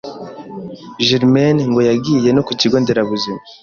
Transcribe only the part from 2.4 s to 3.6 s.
ku kigo nderabuzima